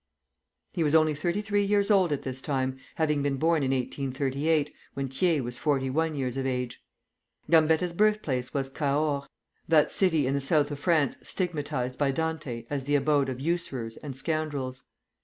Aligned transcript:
He 0.73 0.81
was 0.83 0.95
only 0.95 1.13
thirty 1.13 1.43
three 1.43 1.63
years 1.63 1.91
old 1.91 2.11
at 2.11 2.23
this 2.23 2.41
time, 2.41 2.77
having 2.95 3.21
been 3.21 3.37
born 3.37 3.61
in 3.61 3.69
1838, 3.69 4.73
when 4.95 5.07
Thiers 5.09 5.43
was 5.43 5.57
forty 5.59 5.91
one 5.91 6.15
years 6.15 6.37
of 6.37 6.47
age. 6.47 6.81
Gambetta's 7.51 7.93
birthplace 7.93 8.51
was 8.51 8.67
Cahors, 8.71 9.27
that 9.67 9.91
city 9.91 10.25
in 10.25 10.33
the 10.33 10.41
South 10.41 10.71
of 10.71 10.79
France 10.79 11.17
stigmatized 11.21 11.99
by 11.99 12.09
Dante 12.09 12.65
as 12.67 12.85
the 12.85 12.95
abode 12.95 13.29
of 13.29 13.39
usurers 13.39 13.95
and 13.97 14.15
scoundrels. 14.15 14.81